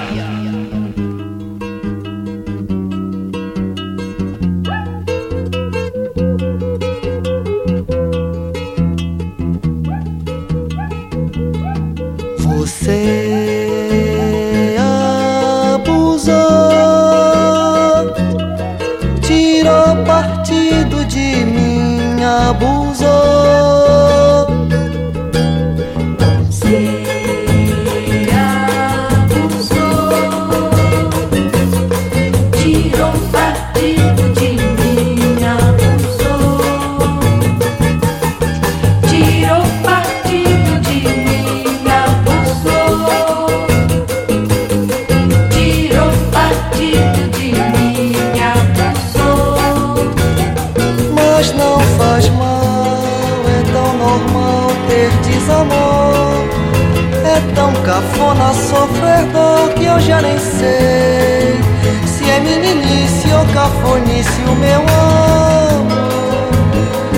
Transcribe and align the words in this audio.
cafona 58.27 58.53
sofrer 58.53 59.25
dor 59.31 59.69
que 59.73 59.85
eu 59.85 59.99
já 59.99 60.21
nem 60.21 60.37
sei 60.37 61.59
se 62.05 62.29
é 62.29 62.39
meninice 62.41 63.31
ou 63.33 63.45
cafonice 63.53 64.41
o 64.47 64.55
meu 64.55 64.81
amor. 64.81 65.87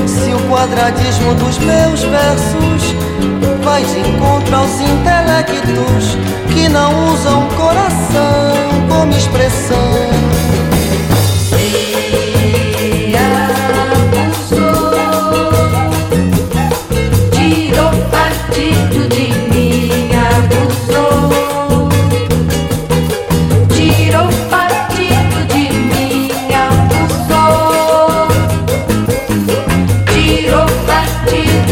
Se 0.06 0.32
o 0.34 0.40
quadradismo 0.50 1.34
dos 1.36 1.58
meus 1.60 2.04
versos 2.04 2.96
vai 3.64 3.84
de 3.84 4.00
encontro 4.00 4.56
aos 4.56 4.80
intelectos 4.82 6.18
que 6.54 6.70
não 6.70 7.14
usam 7.14 7.48
coração 7.58 8.88
como 8.90 9.12
expressão. 9.14 10.10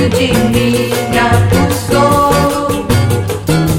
De 0.09 0.33
mim, 0.33 0.91
abusou. 1.17 2.85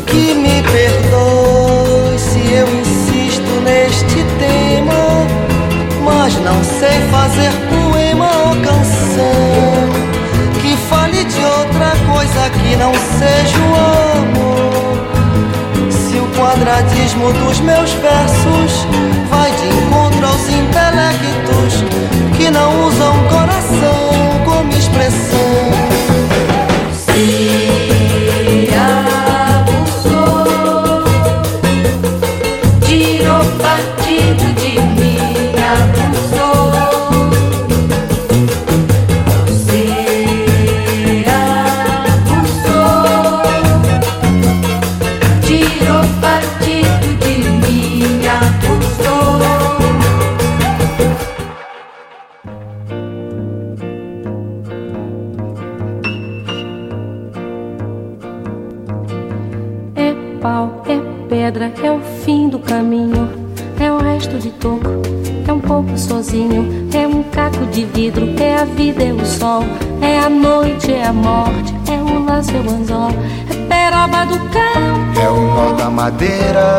Que 0.07 0.35
me 0.35 0.63
perdoe 0.63 2.19
se 2.19 2.53
eu 2.53 2.69
insisto 2.81 3.61
neste 3.63 4.25
tema, 4.39 5.27
mas 6.05 6.35
não 6.41 6.63
sei 6.65 7.01
fazer 7.11 7.53
poema 7.69 8.31
ou 8.47 8.57
canção 8.57 10.09
que 10.61 10.77
fale 10.89 11.25
de 11.25 11.45
outra 11.45 11.93
coisa 12.13 12.51
que 12.51 12.77
não 12.77 12.93
seja 13.19 13.59
o 13.59 13.75
amor. 14.19 14.99
Se 15.91 16.17
o 16.17 16.27
quadradismo 16.39 17.33
dos 17.33 17.61
meus 17.61 17.93
versos 17.93 18.87
vai 19.31 19.51
de 19.53 19.69
encontro 19.69 20.27
aos 20.27 20.49
intelectos 20.49 21.85
que 22.37 22.51
não 22.51 22.87
usam 22.87 23.15
coração 23.29 24.11
como 24.45 24.73
expressão. 24.73 25.48
Sozinho. 66.39 66.89
É 66.95 67.07
um 67.07 67.23
caco 67.25 67.67
de 67.67 67.85
vidro, 67.85 68.29
é 68.41 68.57
a 68.57 68.65
vida, 68.65 69.03
é 69.03 69.13
o 69.13 69.25
sol. 69.27 69.65
É 70.01 70.21
a 70.21 70.29
noite, 70.29 70.93
é 70.93 71.07
a 71.07 71.13
morte, 71.13 71.75
é 71.91 71.97
o 71.97 72.25
laço, 72.25 72.51
é 72.53 72.61
o 72.61 72.75
anzol. 72.75 73.11
É 73.51 73.55
peroba 73.69 74.25
do 74.27 74.39
campo, 74.51 75.21
É 75.21 75.29
o 75.29 75.41
nó 75.41 75.73
da 75.73 75.91
madeira, 75.91 76.79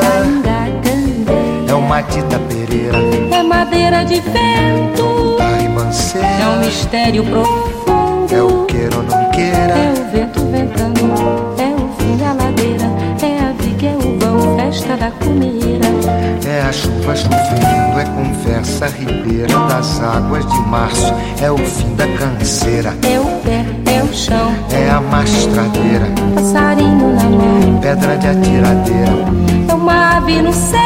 é 1.68 1.74
o 1.74 1.82
matita 1.82 2.40
pereira, 2.48 2.98
É 3.32 3.44
madeira 3.44 4.04
de 4.06 4.22
vento, 4.22 5.38
é 6.16 6.48
um 6.48 6.60
mistério 6.60 7.24
profundo. 7.26 8.34
é 8.34 8.42
o 8.42 8.66
queira 8.66 8.98
ou 8.98 9.04
não 9.04 9.22
É 9.22 9.26
queira, 9.30 9.76
o 9.76 10.12
vento 10.12 10.40
ventando, 10.52 11.39
da 15.00 15.12
comeira. 15.12 15.86
é 16.48 16.62
a 16.62 16.72
chuva 16.72 17.16
chovendo, 17.16 18.00
é 18.00 18.06
conversa 18.06 18.88
ribeira 18.88 19.48
das 19.70 20.02
águas 20.02 20.46
de 20.46 20.60
março, 20.68 21.14
é 21.42 21.52
o 21.52 21.58
fim 21.58 21.96
da 21.96 22.06
canseira, 22.18 22.94
É 23.04 23.20
o 23.20 23.26
pé, 23.42 23.66
é 23.92 24.04
o 24.04 24.14
chão, 24.14 24.52
é 24.72 24.90
a 24.90 25.02
mastradeira, 25.02 26.06
passarinho 26.36 27.16
na 27.16 27.24
mão. 27.24 27.80
pedra 27.82 28.18
de 28.18 28.28
atiradeira, 28.28 29.10
É 29.70 29.74
uma 29.74 30.18
ave 30.18 30.42
no 30.42 30.54
céu, 30.54 30.80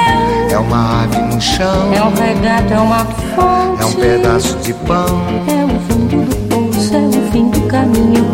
é 0.52 0.58
uma 0.58 1.04
ave 1.04 1.18
no 1.20 1.42
chão, 1.42 1.94
é 1.94 2.04
um 2.04 2.14
regato, 2.14 2.74
é 2.74 2.80
uma 2.80 3.06
fonte. 3.36 3.82
é 3.82 3.86
um 3.86 3.94
pedaço 3.94 4.58
de 4.58 4.74
pão, 4.74 5.06
É 5.48 5.66
o 5.66 5.80
fundo 5.88 6.26
do 6.26 6.36
poço, 6.48 6.94
é 6.96 7.00
o 7.00 7.32
fim 7.32 7.50
do 7.50 7.62
caminho. 7.62 8.26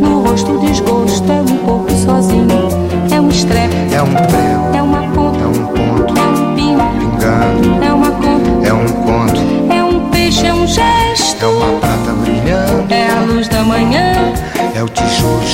No 0.00 0.22
rosto 0.22 0.58
desgosto, 0.58 1.30
é 1.30 1.40
um 1.40 1.56
pouco 1.64 1.90
sozinho. 1.92 2.68
É 3.14 3.20
um 3.20 3.28
estrepe, 3.28 3.94
é 3.94 4.02
um 4.02 4.12
prego, 4.14 4.71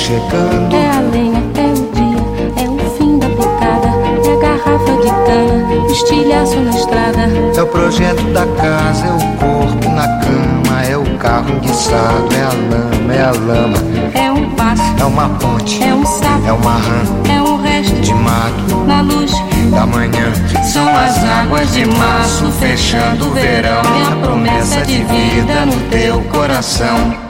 chegando. 0.09 0.75
é 0.75 0.89
a 0.89 0.99
lenha, 1.11 1.43
é 1.55 1.67
o 1.69 1.83
dia, 1.93 2.63
é 2.63 2.67
o 2.67 2.89
fim 2.97 3.19
da 3.19 3.27
picada, 3.29 3.89
é 4.25 4.33
a 4.33 4.39
garrafa 4.41 4.93
de 5.03 5.09
cana, 5.27 5.91
estilhaço 5.91 6.59
na 6.59 6.71
estrada. 6.71 7.21
É 7.55 7.61
o 7.61 7.67
projeto 7.67 8.23
da 8.33 8.45
casa, 8.59 9.05
é 9.05 9.11
o 9.11 9.37
corpo 9.37 9.89
na 9.89 10.07
cama, 10.19 10.83
é 10.83 10.97
o 10.97 11.17
carro 11.19 11.51
enguiçado, 11.51 12.27
é 12.33 12.41
a 12.41 12.49
lama, 12.49 13.13
é 13.13 13.21
a 13.21 13.31
lama, 13.31 13.77
É 14.15 14.31
um 14.31 14.49
passo, 14.55 14.81
é 14.99 15.05
uma 15.05 15.29
ponte, 15.29 15.83
é 15.83 15.93
um 15.93 16.05
sapo, 16.05 16.47
é 16.47 16.53
uma 16.53 16.73
rã 16.73 17.03
é 17.29 17.41
um 17.43 17.61
resto 17.61 18.01
de 18.01 18.13
mato 18.13 18.75
na 18.87 19.01
luz. 19.01 19.31
da 19.69 19.85
manhã. 19.85 20.33
São 20.63 20.87
as 20.87 21.23
águas 21.23 21.71
de 21.71 21.85
março 21.85 22.51
fechando 22.53 23.27
o 23.27 23.31
verão 23.31 23.81
e 23.83 24.11
a 24.11 24.15
promessa 24.15 24.81
de 24.81 25.03
vida 25.03 25.65
no 25.67 25.79
teu 25.91 26.21
coração. 26.23 27.28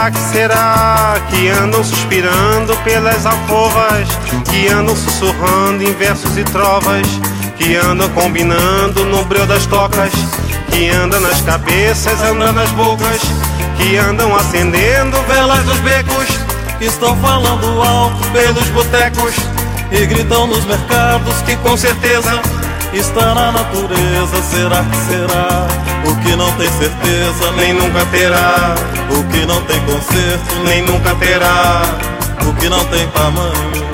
Será 0.00 0.10
que 0.10 0.20
será 0.32 1.14
que 1.28 1.48
andam 1.48 1.84
suspirando 1.84 2.74
pelas 2.84 3.26
alcovas, 3.26 4.08
que 4.50 4.68
andam 4.68 4.96
sussurrando 4.96 5.82
em 5.82 5.92
versos 5.92 6.38
e 6.38 6.44
trovas, 6.44 7.06
que 7.58 7.76
andam 7.76 8.08
combinando 8.10 9.04
no 9.04 9.22
breu 9.24 9.44
das 9.46 9.66
tocas, 9.66 10.10
que 10.70 10.88
andam 10.88 11.20
nas 11.20 11.42
cabeças, 11.42 12.22
andam 12.22 12.52
nas 12.52 12.70
bocas, 12.70 13.20
que 13.76 13.96
andam 13.98 14.34
acendendo 14.34 15.20
velas 15.28 15.64
dos 15.64 15.78
becos, 15.80 16.28
que 16.78 16.86
estão 16.86 17.14
falando 17.16 17.82
alto 17.82 18.26
pelos 18.32 18.68
botecos 18.68 19.34
e 19.92 20.06
gritam 20.06 20.46
nos 20.46 20.64
mercados 20.64 21.42
que 21.42 21.56
com 21.56 21.76
certeza 21.76 22.40
está 22.94 23.34
na 23.34 23.52
natureza. 23.52 24.42
Será 24.50 24.82
que 24.82 24.96
será? 24.96 25.89
O 26.04 26.16
que 26.16 26.36
não 26.36 26.50
tem 26.52 26.68
certeza 26.68 27.52
nem 27.56 27.72
nunca 27.72 28.04
terá. 28.06 28.74
O 29.10 29.24
que 29.24 29.46
não 29.46 29.62
tem 29.62 29.80
conserto 29.84 30.54
nem 30.64 30.82
nunca 30.82 31.14
terá. 31.16 31.82
O 32.48 32.54
que 32.54 32.68
não 32.68 32.84
tem 32.86 33.06
tamanho. 33.08 33.90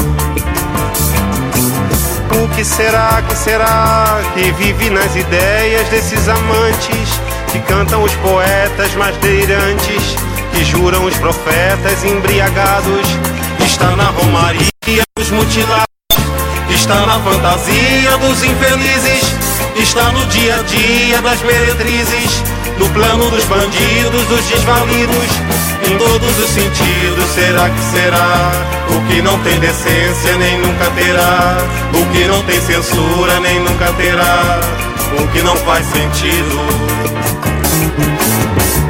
O 2.43 2.49
que 2.55 2.65
será, 2.65 3.23
que 3.29 3.37
será 3.37 4.21
que 4.35 4.53
vive 4.53 4.91
nas 4.91 5.15
ideias 5.17 5.89
desses 5.89 6.29
amantes 6.29 7.21
que 7.51 7.59
cantam 7.61 8.03
os 8.03 8.15
poetas 8.17 8.95
mais 8.95 9.17
delirantes, 9.19 10.17
que 10.53 10.65
juram 10.65 11.05
os 11.05 11.17
profetas 11.17 12.05
embriagados? 12.05 13.07
Está 13.65 13.97
na 13.97 14.11
romaria 14.11 14.71
dos 15.17 15.31
mutilados 15.31 15.86
Está 16.87 17.05
na 17.05 17.19
fantasia 17.19 18.17
dos 18.19 18.45
infelizes, 18.45 19.35
está 19.75 20.05
no 20.13 20.25
dia 20.27 20.55
a 20.55 20.63
dia 20.63 21.21
das 21.21 21.43
meretrizes, 21.43 22.45
no 22.79 22.89
plano 22.91 23.29
dos 23.29 23.45
bandidos, 23.47 24.25
dos 24.29 24.45
desvalidos, 24.47 25.27
em 25.85 25.99
todos 25.99 26.39
os 26.39 26.49
sentidos. 26.49 27.25
Será 27.35 27.69
que 27.69 27.81
será? 27.91 28.53
O 28.89 29.01
que 29.09 29.21
não 29.21 29.37
tem 29.41 29.59
decência 29.59 30.37
nem 30.39 30.61
nunca 30.61 30.89
terá, 30.93 31.57
o 31.93 32.13
que 32.13 32.25
não 32.29 32.41
tem 32.45 32.61
censura 32.61 33.41
nem 33.41 33.59
nunca 33.59 33.93
terá, 33.95 34.61
o 35.19 35.27
que 35.33 35.43
não 35.43 35.57
faz 35.57 35.85
sentido. 35.87 37.16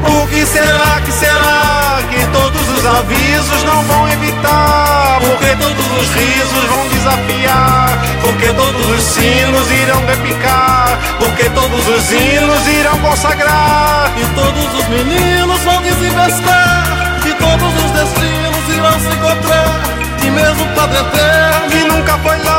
O 0.09 0.27
que 0.29 0.47
será 0.47 1.01
que 1.05 1.13
será 1.13 1.99
que 2.11 2.27
todos 2.33 2.69
os 2.69 2.87
avisos 2.87 3.65
não 3.65 3.83
vão 3.85 4.09
evitar? 4.09 5.19
Porque 5.21 5.57
todos 5.57 5.87
os 6.01 6.15
risos 6.15 6.65
vão 6.69 6.89
desafiar? 6.89 7.99
Porque 8.23 8.53
todos 8.53 8.87
os 8.91 9.03
sinos 9.03 9.71
irão 9.71 10.05
repicar? 10.07 10.99
Porque 11.19 11.51
todos 11.51 11.89
os 11.89 12.13
hinos 12.13 12.69
irão 12.69 12.99
consagrar? 12.99 14.13
E 14.17 14.25
todos 14.35 14.75
os 14.79 14.89
meninos 14.89 15.61
vão 15.63 15.83
desinvestar? 15.83 17.21
E 17.27 17.33
todos 17.35 17.85
os 17.85 17.91
destinos 17.93 18.69
irão 18.69 19.01
se 19.01 19.09
encontrar? 19.09 19.81
E 20.25 20.31
mesmo 20.31 20.67
Padre 20.75 20.99
Eterno 20.99 21.71
que 21.71 21.85
nunca 21.85 22.19
foi 22.19 22.39
lá 22.45 22.56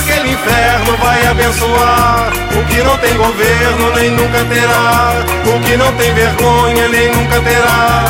aquele 0.00 0.32
inferno 0.32 0.96
vai 0.96 1.26
abençoar. 1.26 2.32
O 2.58 2.64
que 2.64 2.82
não 2.82 2.96
tem 2.98 3.16
governo 3.16 3.92
nem 3.94 4.10
nunca 4.10 4.44
terá. 4.44 5.12
O 5.46 5.60
que 5.60 5.76
não 5.76 5.92
tem 5.92 6.12
vergonha 6.14 6.88
nem 6.88 7.10
nunca 7.12 7.40
terá. 7.40 8.04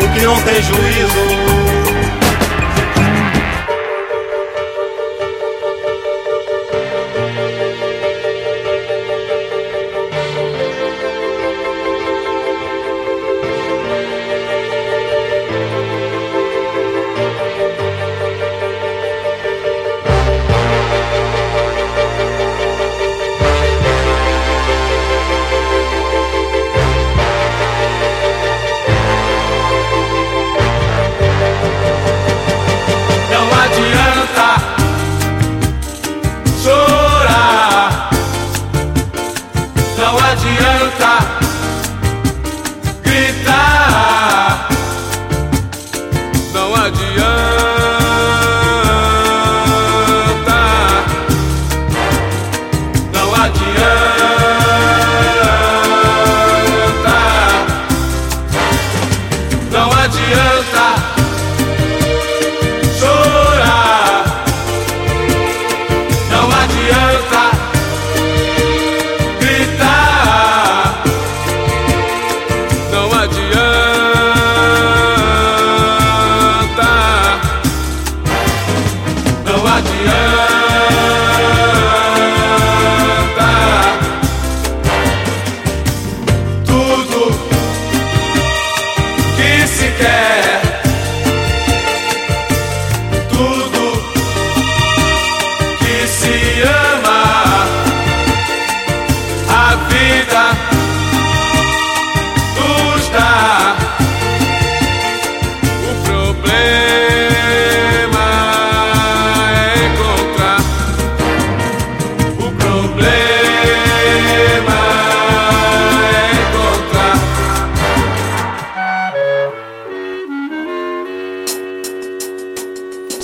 O 0.00 0.08
que 0.08 0.20
não 0.20 0.40
tem 0.42 0.62
juízo 0.62 1.57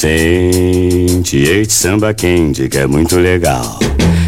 Sente 0.00 1.42
este 1.42 1.74
samba 1.74 2.14
quente 2.14 2.70
que 2.70 2.78
é 2.78 2.86
muito 2.86 3.18
legal. 3.18 3.78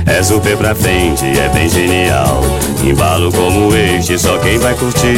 É 0.04 0.22
super 0.22 0.54
pra 0.58 0.74
frente, 0.74 1.24
é 1.24 1.48
bem 1.48 1.66
genial. 1.66 2.42
Embalo 2.84 3.32
como 3.32 3.74
este, 3.74 4.18
só 4.18 4.36
quem 4.36 4.58
vai 4.58 4.74
curtir. 4.74 5.16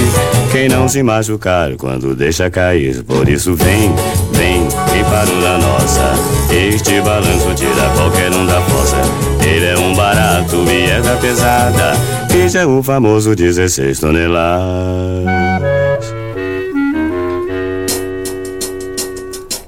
Quem 0.52 0.68
não 0.68 0.88
se 0.88 1.02
machucar 1.02 1.74
quando 1.74 2.14
deixa 2.14 2.48
cair. 2.50 3.02
Por 3.02 3.28
isso 3.28 3.56
vem, 3.56 3.92
vem, 4.30 4.68
parou 5.10 5.40
na 5.40 5.58
nossa. 5.58 6.12
Este 6.52 7.00
balanço 7.00 7.52
tira 7.56 7.90
qualquer 7.96 8.30
um 8.30 8.46
da 8.46 8.60
fossa. 8.60 8.98
Ele 9.44 9.66
é 9.66 9.76
um 9.76 9.92
barato 9.96 10.64
e 10.70 10.88
é 10.88 11.00
da 11.00 11.16
pesada. 11.16 11.94
Este 12.32 12.58
é 12.58 12.64
o 12.64 12.80
famoso 12.80 13.34
16 13.34 13.98
toneladas. 13.98 14.54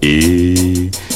E 0.00 0.45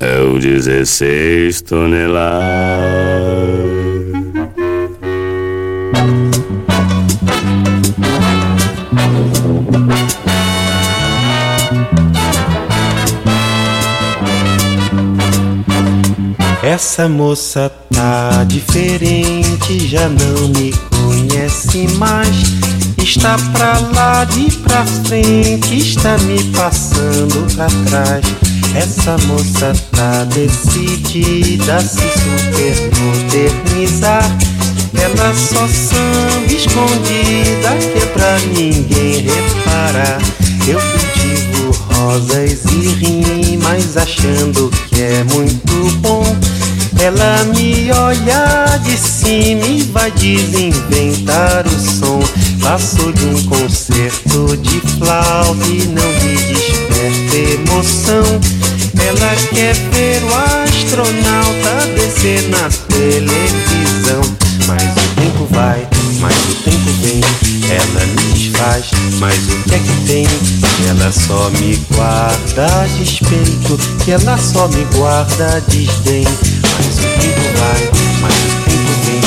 é 0.00 0.20
o 0.20 0.38
16 0.38 1.62
toneladas. 1.62 3.18
Essa 16.62 17.08
moça 17.08 17.72
tá 17.92 18.44
diferente, 18.44 19.88
já 19.88 20.08
não 20.08 20.48
me 20.48 20.72
conhece 20.90 21.88
mais. 21.96 22.36
Está 23.02 23.36
pra 23.52 23.78
lá 23.94 24.24
de 24.24 24.50
pra 24.58 24.84
frente, 24.84 25.78
está 25.78 26.18
me 26.18 26.42
passando 26.52 27.54
pra 27.56 27.66
trás. 27.88 28.47
Essa 28.74 29.16
moça 29.26 29.72
tá 29.92 30.24
decidida 30.24 31.76
a 31.76 31.80
se 31.80 31.96
super 31.96 32.90
modernizar. 33.00 34.38
Ela 34.94 35.34
só 35.34 35.66
samba 35.68 36.52
escondida 36.52 37.76
que 37.92 37.98
é 37.98 38.06
pra 38.12 38.38
ninguém 38.40 39.22
reparar. 39.22 40.18
Eu 40.66 40.80
cultivo 40.80 41.70
rosas 41.94 42.64
e 42.66 42.88
rimas 42.88 43.96
achando 43.96 44.70
que 44.88 45.02
é 45.02 45.24
muito 45.24 45.96
bom. 45.98 46.24
Ela 47.00 47.44
me 47.54 47.90
olha 47.92 48.78
de 48.82 48.96
cima 48.96 49.66
e 49.66 49.82
vai 49.82 50.10
desinventar 50.10 51.66
o 51.66 51.70
som. 51.70 52.20
Passou 52.60 53.12
de 53.12 53.24
um 53.24 53.42
concerto 53.44 54.56
de 54.58 54.80
flauta 54.98 55.64
e 55.66 55.86
não 55.86 56.12
me 56.22 56.87
desperta 57.28 57.36
emoção. 57.36 58.40
Ela 59.00 59.36
quer 59.52 59.74
ver 59.92 60.22
o 60.24 60.34
astronauta 60.64 61.86
descer 61.94 62.48
na 62.48 62.68
televisão. 62.88 64.20
Mas 64.66 64.82
o 64.82 65.20
tempo 65.20 65.48
vai, 65.50 65.86
mas 66.20 66.34
o 66.34 66.54
tempo 66.64 66.90
vem. 67.02 67.20
Ela 67.70 68.06
me 68.06 68.32
desfaz, 68.32 68.86
mas 69.20 69.36
o 69.36 69.62
que 69.64 69.74
é 69.74 69.78
que 69.78 70.06
tem? 70.06 70.26
Ela 70.88 71.12
só 71.12 71.50
me 71.50 71.76
guarda 71.92 72.88
despeito, 72.98 73.78
que 74.04 74.12
ela 74.12 74.38
só 74.38 74.68
me 74.68 74.84
guarda 74.96 75.62
desdém. 75.68 76.24
Mas 76.24 76.98
o 76.98 77.20
tempo 77.20 77.40
vai, 77.58 77.90
mas 78.22 78.34
o 78.34 78.64
tempo 78.64 78.92
vem. 79.04 79.20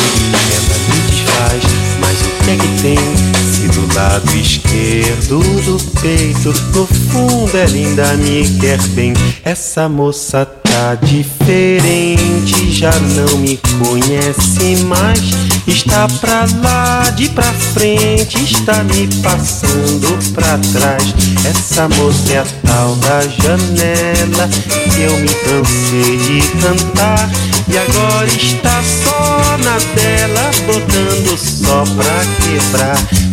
Ela 0.56 0.78
me 0.88 1.02
desfaz, 1.10 1.64
mas 2.00 2.18
o 2.22 2.44
que 2.44 2.52
é 2.52 2.56
que 2.56 2.82
tem? 2.82 3.31
Se 3.62 3.68
do 3.68 3.94
lado 3.94 4.36
esquerdo 4.36 5.40
do 5.40 5.78
peito, 6.02 6.52
no 6.74 6.88
fundo 6.88 7.56
ela 7.56 7.72
ainda 7.72 8.14
me 8.16 8.50
quer 8.60 8.82
bem. 8.96 9.14
Essa 9.44 9.88
moça 9.88 10.44
tá 10.44 10.96
diferente, 10.96 12.72
já 12.72 12.92
não 12.92 13.38
me 13.38 13.60
conhece 13.78 14.84
mais. 14.86 15.20
Está 15.68 16.08
pra 16.08 16.48
lá, 16.64 17.08
de 17.12 17.30
pra 17.30 17.54
frente, 17.54 18.44
está 18.44 18.84
me 18.84 19.08
passando 19.22 20.34
pra 20.34 20.58
trás. 20.58 21.14
Essa 21.46 21.88
moça 21.88 22.34
é 22.34 22.38
a 22.40 22.46
tal 22.66 22.96
da 22.96 23.22
janela 23.22 24.50
que 24.92 25.02
eu 25.02 25.20
me 25.20 25.30
cansei 25.30 26.18
de 26.18 26.42
cantar. 26.58 27.30
E 27.68 27.78
agora 27.78 28.28
está 28.28 28.82
só 28.82 29.58
na 29.64 29.78
dela, 29.94 30.52
botando 30.66 31.38
só 31.38 31.84
pra 31.96 32.26
quebrar. 32.44 33.31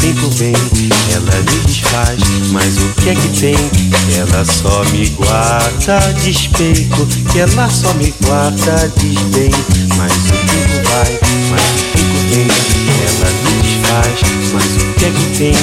Tempo 0.00 0.28
vem. 0.30 0.52
Ela 1.12 1.36
me 1.40 1.66
desfaz, 1.66 2.18
mas 2.50 2.76
o 2.78 2.88
que 3.00 3.10
é 3.10 3.14
que 3.14 3.28
tem? 3.40 3.56
Ela 4.16 4.44
só 4.44 4.84
me 4.90 5.06
guarda 5.10 5.98
despeito, 6.22 7.06
que 7.30 7.40
ela 7.40 7.68
só 7.68 7.92
me 7.94 8.14
guarda 8.24 8.92
desdém. 8.96 9.50
Mas 9.96 10.12
o 10.12 10.32
tempo 10.32 10.88
vai, 10.88 11.18
mas 11.50 11.62
o 11.70 11.84
tempo 11.92 12.18
vem. 12.30 12.48
Ela 13.06 13.30
me 13.44 13.52
desfaz, 13.62 14.20
mas 14.52 14.76
o 14.76 14.94
que 14.94 15.04
é 15.04 15.10
que 15.10 15.38
tem? 15.38 15.54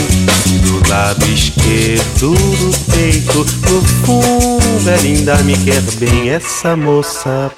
Do 0.62 0.90
lado 0.90 1.26
esquerdo 1.26 2.34
do 2.34 2.92
peito, 2.92 3.46
no 3.70 3.82
fundo 4.06 4.90
ela 4.90 5.02
ainda 5.02 5.36
me 5.44 5.58
quer 5.58 5.82
bem. 6.00 6.30
Essa 6.30 6.76
moça. 6.76 7.52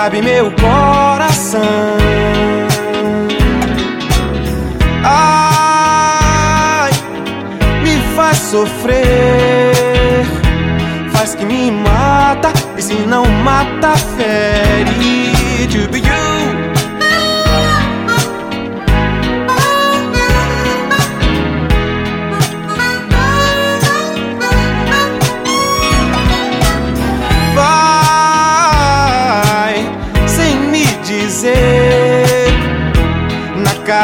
Cabe 0.00 0.22
meu 0.22 0.50
coração. 0.52 1.60
Ai, 5.04 6.90
me 7.82 8.00
faz 8.16 8.38
sofrer, 8.38 10.24
faz 11.12 11.34
que 11.34 11.44
me 11.44 11.70
mata 11.70 12.50
e 12.78 12.82
se 12.82 12.94
não 12.94 13.26
mata 13.26 13.94
fere. 14.16 14.90
To 15.70 15.86
be 15.92 16.00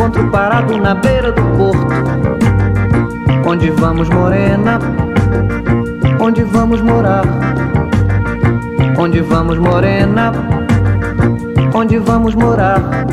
Encontro 0.00 0.30
parado 0.30 0.78
na 0.78 0.94
beira 0.94 1.30
do 1.30 1.42
porto. 1.58 1.86
Onde 3.46 3.70
vamos, 3.70 4.08
morena? 4.08 4.78
Onde 6.18 6.42
vamos 6.42 6.80
morar? 6.80 7.24
Onde 8.96 9.20
vamos, 9.20 9.58
morena? 9.58 10.32
Onde 11.74 11.98
vamos 11.98 12.34
morar? 12.34 13.09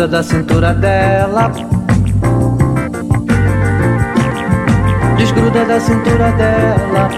Desgruda 0.00 0.16
da 0.16 0.22
cintura 0.22 0.72
dela. 0.72 1.52
Desgruda 5.18 5.64
da 5.66 5.78
cintura 5.78 6.32
dela. 6.32 7.08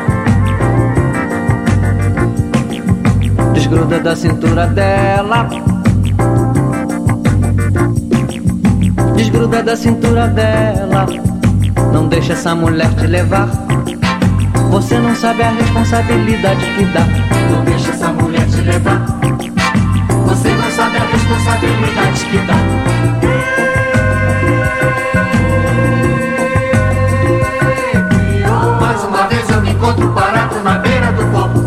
Desgruda 3.55 4.01
da 4.01 4.17
cintura 4.17 4.67
dela. 4.67 5.49
Desgruda 9.15 9.63
da 9.63 9.77
cintura 9.77 10.27
dela. 10.27 11.07
Não 11.93 12.09
deixa 12.09 12.33
essa 12.33 12.53
mulher 12.53 12.93
te 12.97 13.07
levar. 13.07 13.49
Você 14.73 14.99
não 14.99 15.15
sabe 15.15 15.45
a 15.45 15.51
responsabilidade 15.51 16.67
que 16.75 16.85
dá. 16.87 17.07
Não 17.49 17.65
deixa 17.65 17.93
essa 17.93 18.09
mulher 18.09 18.45
te 18.49 18.61
levar. 18.63 19.22
Responsabilidade 21.33 22.25
que 22.27 22.39
dá. 22.47 22.57
Mais 28.81 29.05
uma 29.05 29.27
vez 29.27 29.51
eu 29.51 29.61
me 29.63 29.71
encontro 29.71 30.13
parado 30.13 30.61
na 30.63 30.79
beira 30.79 31.13
do 31.13 31.27
copo. 31.33 31.63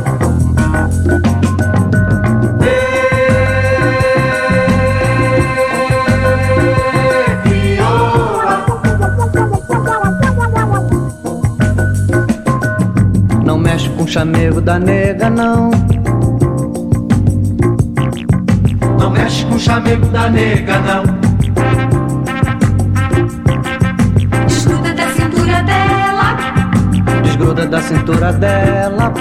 Não 13.43 13.57
mexe 13.57 13.89
com 13.89 14.03
o 14.03 14.07
chamego 14.07 14.61
da 14.61 14.79
nega. 14.79 15.29
Não 15.29 15.84
mexe 19.85 20.07
com 20.07 20.07
o 20.07 20.07
chamego 20.07 20.07
da 20.07 20.29
nega, 20.29 20.79
não. 20.79 21.03
Desgruda 24.47 24.93
da 24.93 25.09
cintura 25.09 25.63
dela. 25.63 26.37
Desgruda 27.23 27.67
da 27.67 27.81
cintura 27.81 28.33
dela. 28.33 29.13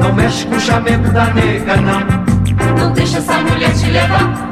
Não 0.00 0.12
mexe 0.14 0.46
com 0.46 0.56
o 0.56 0.60
chamego 0.60 1.10
da 1.10 1.26
nega, 1.34 1.76
não. 1.76 2.00
Não 2.78 2.92
deixa 2.92 3.18
essa 3.18 3.34
mulher 3.38 3.72
te 3.74 3.90
levar. 3.90 4.48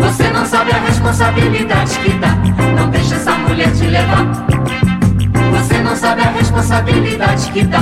Você 0.00 0.30
não 0.30 0.46
sabe 0.46 0.70
a 0.72 0.78
responsabilidade 0.78 1.98
que 1.98 2.10
dá. 2.14 2.36
Não 2.76 2.88
deixa 2.90 3.16
essa 3.16 3.32
mulher 3.32 3.72
te 3.72 3.84
levar. 3.86 4.26
Você 5.50 5.78
não 5.82 5.96
sabe 5.96 6.22
a 6.22 6.30
responsabilidade 6.30 7.50
que 7.50 7.64
dá. 7.64 7.80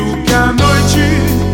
Quero 0.00 0.22
que 0.22 0.32
a 0.32 0.46
noite 0.46 1.49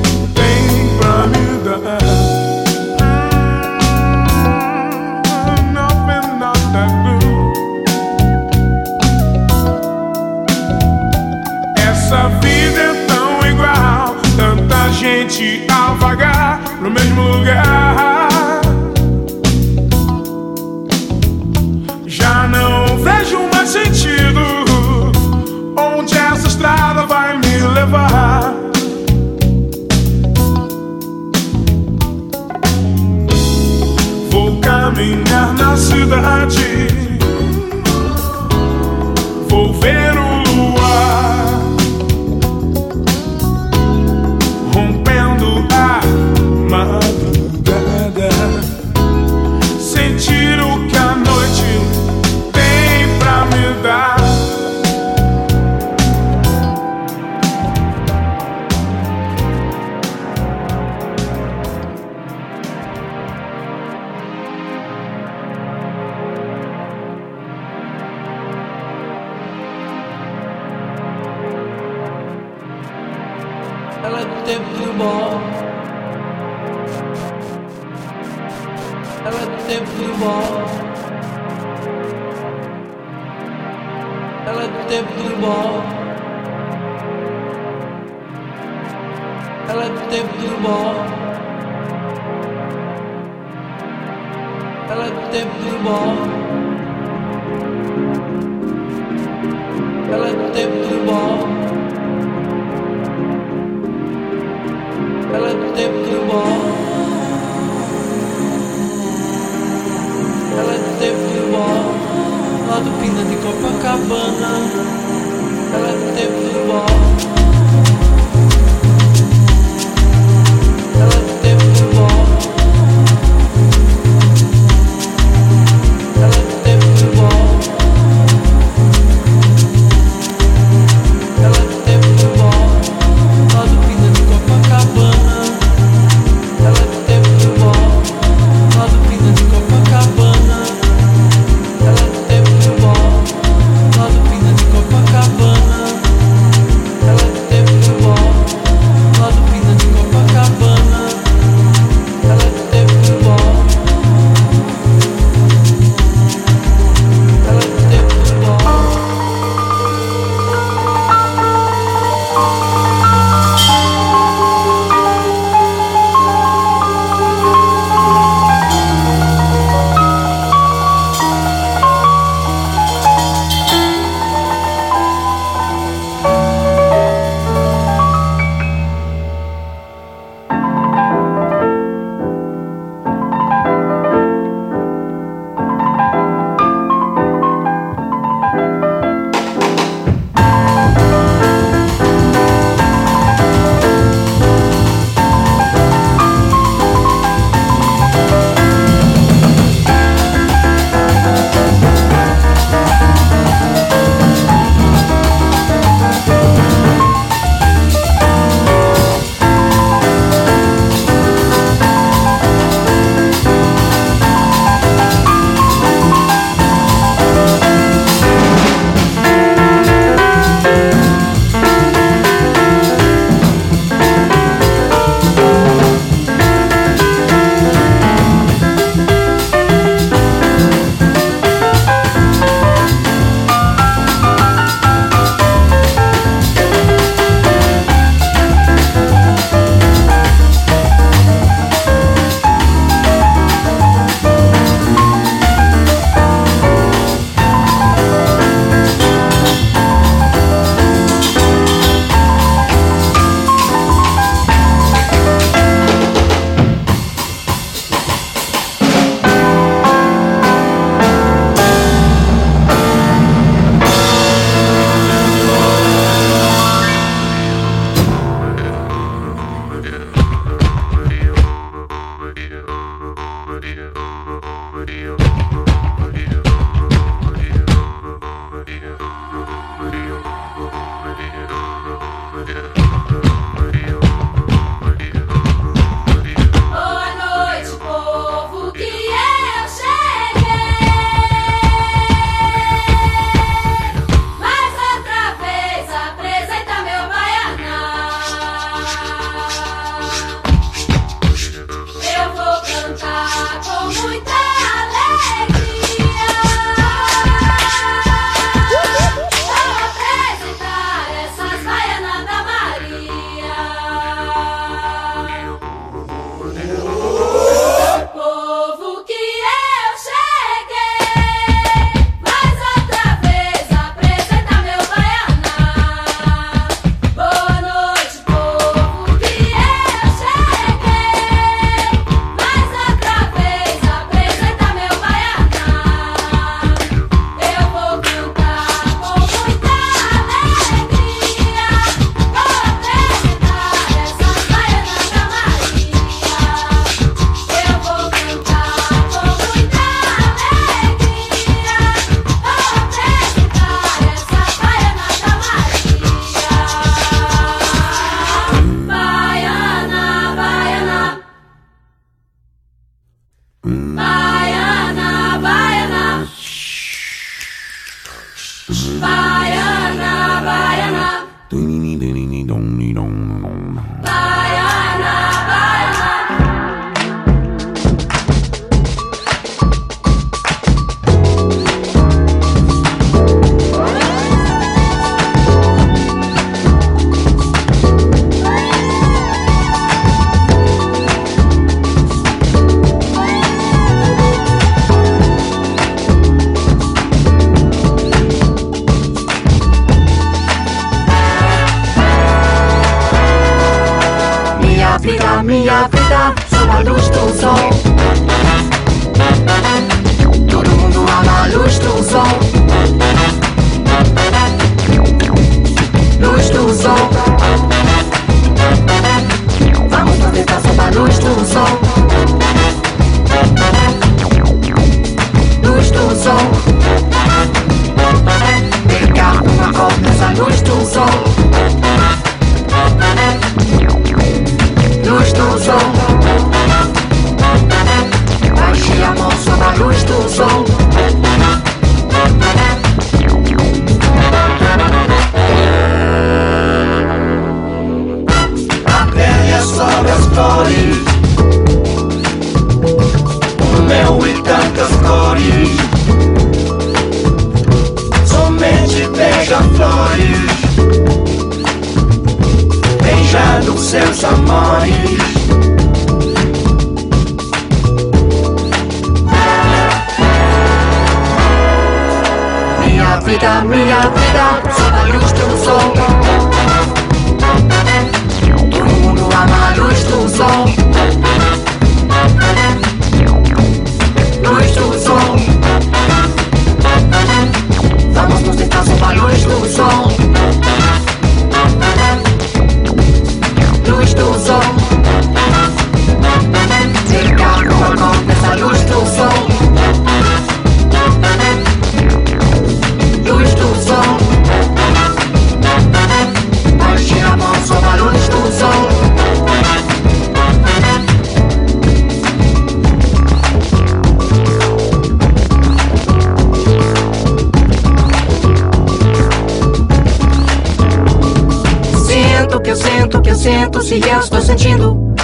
e 523.97 524.09
eu 524.11 524.21
estou 524.21 524.41
sentindo. 524.43 525.15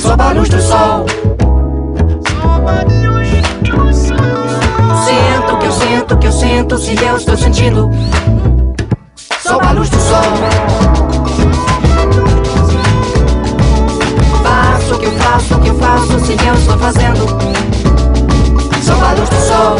Só 0.00 0.16
barulhos 0.16 0.48
do 0.48 0.60
sol. 0.62 1.04
Sinto 5.04 5.58
que 5.58 5.66
eu 5.66 5.72
sinto 5.72 6.16
que 6.18 6.26
eu 6.28 6.32
sinto 6.32 6.78
se 6.78 7.04
eu 7.04 7.16
estou 7.16 7.36
sentindo. 7.36 7.90
Só 9.40 9.58
barulhos 9.58 9.90
do 9.90 9.98
sol. 9.98 10.22
Faço 14.44 14.94
o 14.94 14.98
que 14.98 15.06
eu 15.06 15.12
faço, 15.18 15.54
o 15.54 15.60
que 15.60 15.68
eu 15.68 15.74
faço 15.74 16.20
se 16.20 16.32
eu 16.32 16.54
estou 16.54 16.78
fazendo. 16.78 17.26
Só 18.82 18.94
barulhos 18.94 19.28
do 19.28 19.36
sol. 19.36 19.76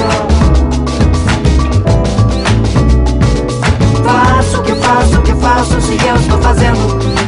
faço, 4.02 4.58
o 4.58 4.62
que 4.62 4.74
faço, 4.74 5.18
o 5.18 5.22
que 5.22 5.34
faço 5.34 5.80
se 5.80 6.06
eu 6.06 6.16
estou 6.16 6.38
fazendo? 6.42 7.19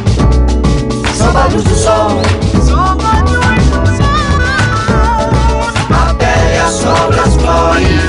trabalhos 1.32 1.64
do 1.64 1.74
sol. 1.74 2.08
Somebody, 2.62 3.32
Até 5.90 6.60
as 6.60 6.70
sombras, 6.72 7.34
flores. 7.36 8.01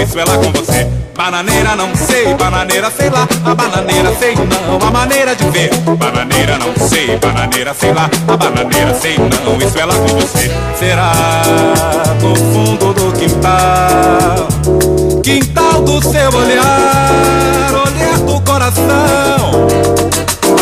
Isso 0.00 0.18
é 0.18 0.24
lá 0.24 0.36
com 0.38 0.52
você. 0.52 0.86
Bananeira 1.16 1.76
não 1.76 1.94
sei, 1.94 2.34
bananeira 2.34 2.90
sei 2.90 3.10
lá, 3.10 3.28
a 3.44 3.54
bananeira 3.54 4.14
sei 4.18 4.34
não, 4.34 4.86
a 4.86 4.90
maneira 4.90 5.36
de 5.36 5.48
ver. 5.50 5.70
Bananeira 5.96 6.58
não 6.58 6.88
sei, 6.88 7.16
bananeira 7.18 7.74
sei 7.74 7.92
lá, 7.92 8.10
a 8.28 8.36
bananeira 8.36 8.94
sei 8.94 9.18
não, 9.18 9.56
isso 9.58 9.78
é 9.78 9.84
lá 9.84 9.94
com 9.94 10.08
você. 10.08 10.50
Será 10.78 11.12
no 12.20 12.34
fundo 12.34 12.94
do 12.94 13.12
quintal, 13.12 14.48
quintal 15.22 15.82
do 15.82 16.02
seu 16.02 16.30
olhar, 16.34 17.70
olhar 17.86 18.18
do 18.18 18.40
coração. 18.40 19.68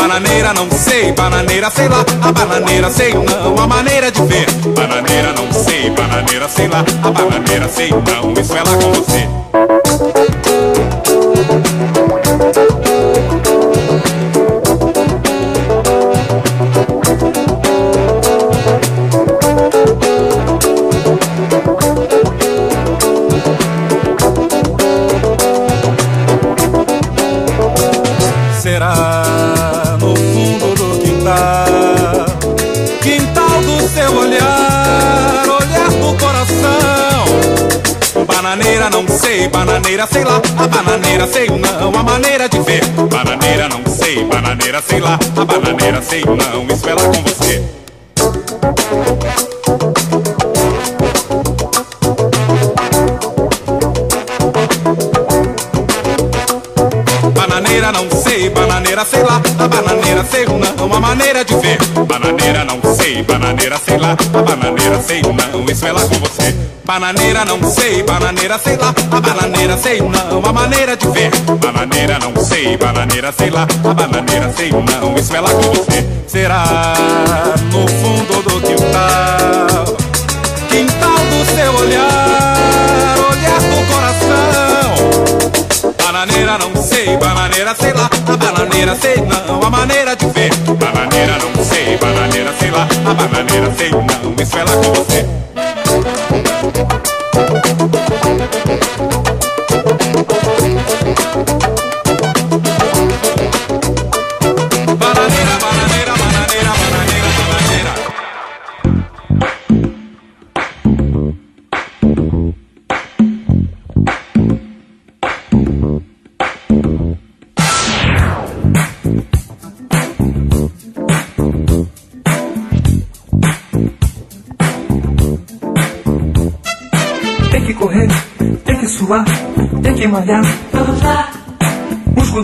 Bananeira 0.00 0.52
não 0.52 0.68
sei, 0.70 1.12
bananeira 1.12 1.70
sei 1.70 1.88
lá, 1.88 2.04
a 2.22 2.32
bananeira 2.32 2.90
sei 2.90 3.14
não, 3.14 3.56
a 3.56 3.66
maneira 3.66 4.10
de 4.10 4.22
ver. 4.22 4.50
Bananeira 4.74 5.32
não 5.32 5.49
sei, 5.80 5.90
bananeira 5.90 6.48
sei 6.48 6.68
lá, 6.68 6.84
a 7.02 7.10
bananeira 7.10 7.68
sei 7.68 7.90
não, 7.90 8.32
isso 8.40 8.54
é 8.54 8.62
lá 8.62 8.76
com 8.76 8.92
você. 8.92 9.28
Sei, 39.20 39.48
bananeira 39.48 40.06
sei 40.06 40.24
lá, 40.24 40.40
a 40.58 40.66
bananeira 40.66 41.26
sei 41.26 41.46
não, 41.48 41.94
a 41.94 42.02
maneira 42.02 42.48
de 42.48 42.58
ver. 42.60 42.84
Bananeira 42.86 43.68
não 43.68 43.84
sei, 43.86 44.24
bananeira 44.24 44.82
sei 44.82 45.00
lá, 45.00 45.18
a 45.36 45.44
bananeira 45.44 46.02
sei 46.02 46.24
não, 46.24 46.74
isso 46.74 46.88
é 46.88 46.94
lá 46.94 47.02
com 47.02 47.22
você. 47.22 47.62
Bananeira 57.34 57.92
não 57.92 58.10
sei, 58.22 58.48
bananeira 58.50 59.04
sei 59.04 59.22
lá, 59.22 59.40
a 59.58 59.68
bananeira 59.68 60.24
sei 60.24 60.46
não, 60.46 60.94
a 60.94 61.00
maneira 61.00 61.44
de 61.44 61.54
ver. 61.56 61.78
Bananeira 62.06 62.64
não 62.64 62.80
sei, 62.82 62.89
bananeira 63.24 63.78
sei 63.78 63.98
lá, 63.98 64.12
a 64.12 64.42
bananeira 64.42 65.00
sei 65.00 65.22
não, 65.22 65.64
isso 65.70 65.86
é 65.86 65.92
lá 65.92 66.00
com 66.00 66.14
você. 66.16 66.54
Bananeira 66.84 67.44
não 67.44 67.62
sei, 67.70 68.02
bananeira 68.02 68.58
sei 68.58 68.76
lá, 68.76 68.88
a 68.88 69.20
bananeira 69.20 69.76
sei 69.76 70.00
não, 70.00 70.44
a 70.44 70.52
maneira 70.52 70.96
de 70.96 71.08
ver. 71.08 71.30
Bananeira 71.60 72.18
não 72.18 72.44
sei, 72.44 72.76
bananeira 72.76 73.32
sei 73.32 73.50
lá, 73.50 73.62
a 73.62 73.94
bananeira 73.94 74.52
sei 74.56 74.70
não, 74.70 75.14
isso 75.16 75.34
é 75.34 75.40
lá 75.40 75.50
com 75.50 75.62
você. 75.72 76.06
Será 76.26 76.94
no 77.72 77.86
fundo 77.88 78.42
do 78.42 78.60
quintal, 78.60 79.96
quintal 80.68 81.18
do 81.30 81.44
seu 81.54 81.74
olhar, 81.74 83.16
olhar 83.30 83.60
do 83.60 83.78
coração. 83.92 84.90
Bananeira 86.04 86.58
não 86.58 86.82
sei, 86.82 87.16
bananeira 87.16 87.74
sei 87.80 87.92
lá, 87.92 88.10
a 88.26 88.36
bananeira 88.36 88.94
sei 88.96 89.16
não, 89.16 89.62
a 89.62 89.70
maneira 89.70 90.16
de 90.16 90.26
ver. 90.26 90.50
Bananeira 90.78 91.38
não 91.38 91.64
sei, 91.64 91.96
bananeira 91.98 92.52
sei 92.58 92.70
lá, 92.70 92.88
a 93.10 93.14
bananeira 93.14 93.72
sei 93.76 93.90
não, 93.90 94.34
isso 94.40 94.56
é 94.56 94.64
lá 94.64 94.76
com 94.76 94.92
você. 94.94 95.26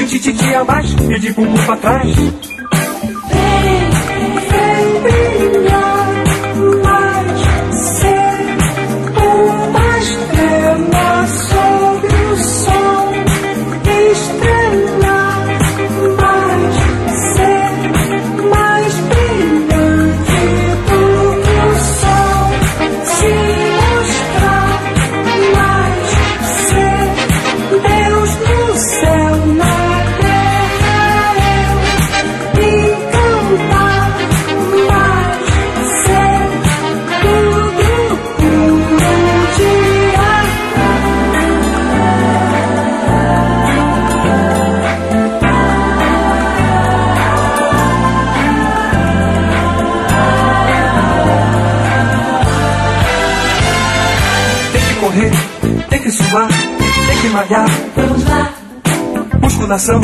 E 0.00 0.02
o 0.02 0.06
tititi 0.06 0.54
abaixo 0.54 0.96
e 1.12 1.18
de 1.18 1.30
bumbum 1.34 1.62
pra 1.66 1.76
trás. 1.76 2.16
Malhar. 57.50 57.66
Vamos 57.96 58.24
lá, 58.28 58.48
Musculação, 59.42 60.00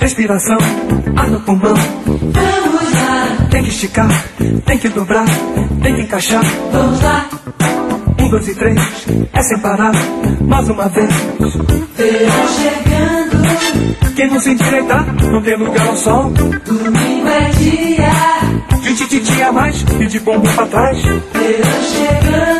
respiração, 0.00 0.58
ar 1.16 1.28
no 1.28 1.40
pulmão. 1.40 1.74
vamos 2.04 2.92
lá, 2.92 3.46
Tem 3.50 3.62
que 3.62 3.68
esticar, 3.70 4.08
tem 4.66 4.78
que 4.78 4.88
dobrar, 4.88 5.24
tem 5.82 5.94
que 5.94 6.02
encaixar. 6.02 6.42
vamos 6.72 7.00
lá. 7.02 7.26
Um, 8.20 8.28
dois 8.28 8.48
e 8.48 8.54
três, 8.54 8.80
é 9.32 9.42
sem 9.42 9.58
parar, 9.60 9.92
mais 10.40 10.68
uma 10.68 10.88
vez. 10.88 11.10
Verão 11.96 12.48
chegando, 12.48 14.14
Quem 14.16 14.30
não 14.30 14.40
se 14.40 14.50
endireitar, 14.50 15.06
não 15.30 15.42
tem 15.42 15.56
lugar 15.56 15.86
ao 15.88 15.96
sol. 15.96 16.30
domingo 16.30 17.28
é 17.28 17.50
dia. 17.50 18.10
De 18.82 18.96
tititi 18.96 19.42
a 19.42 19.52
mais 19.52 19.84
e 20.00 20.06
de 20.06 20.18
bumbum 20.20 20.52
pra 20.54 20.66
trás. 20.66 20.98
Verão 21.02 21.82
chegando, 21.82 22.59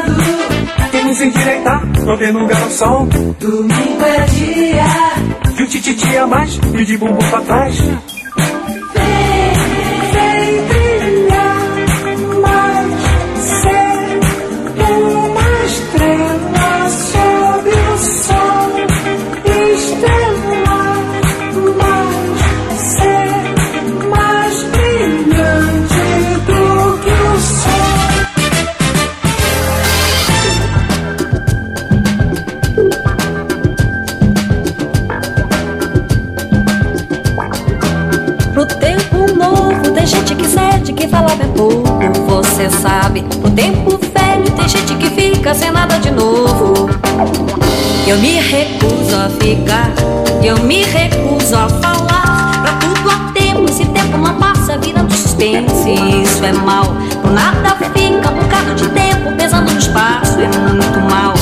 se 1.20 1.26
endireitar, 1.26 1.86
não 2.06 2.16
tem 2.16 2.32
lugar 2.32 2.62
ao 2.62 2.70
sol. 2.70 3.06
domingo 3.38 4.04
é 4.04 4.24
dia. 4.24 5.54
De 5.54 5.66
tititi 5.66 6.16
a 6.16 6.26
mais 6.26 6.58
e 6.72 6.84
de 6.84 6.96
bumbum 6.96 7.18
pra 7.28 7.40
trás. 7.42 7.76
Você 42.60 42.68
sabe. 42.68 43.22
Pro 43.40 43.50
tempo 43.50 43.98
velho 43.98 44.50
tem 44.54 44.68
gente 44.68 44.94
que 44.96 45.08
fica 45.08 45.54
sem 45.54 45.70
nada 45.70 45.98
de 45.98 46.10
novo. 46.10 46.90
Eu 48.06 48.18
me 48.18 48.38
recuso 48.40 49.16
a 49.16 49.30
ficar, 49.30 49.90
eu 50.42 50.58
me 50.64 50.82
recuso 50.82 51.56
a 51.56 51.68
falar. 51.68 52.60
Pra 52.62 52.72
tudo 52.74 53.10
há 53.10 53.32
tempo, 53.32 53.64
esse 53.64 53.86
tempo 53.86 54.18
não 54.18 54.34
passa 54.34 54.76
virando 54.76 55.10
suspense. 55.14 55.90
Isso 56.22 56.44
é 56.44 56.52
mal, 56.52 56.94
por 57.22 57.30
nada 57.30 57.76
fica 57.94 58.30
um 58.30 58.42
bocado 58.42 58.74
de 58.74 58.88
tempo 58.88 59.32
pesando 59.36 59.72
no 59.72 59.78
espaço, 59.78 60.38
é 60.40 60.48
muito 60.58 61.00
mal. 61.08 61.32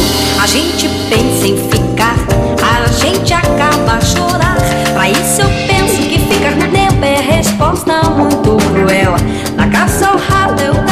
A 0.41 0.47
gente 0.47 0.89
pensa 1.09 1.49
em 1.49 1.57
ficar, 1.69 2.17
a 2.63 2.87
gente 2.93 3.33
acaba 3.33 3.95
a 3.95 4.01
chorar. 4.01 4.57
Pra 4.93 5.11
isso 5.11 5.43
eu 5.43 5.49
penso 5.67 6.01
que 6.03 6.19
ficar 6.21 6.53
no 6.53 6.69
tempo 6.69 7.05
é 7.05 7.21
resposta 7.21 8.03
muito 8.11 8.57
cruel. 8.73 9.17
Na 9.57 9.67
caça 9.69 10.07
ao 10.07 10.17
rato 10.17 10.63
é 10.63 10.88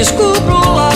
disco 0.00 0.32
pro. 0.46 0.89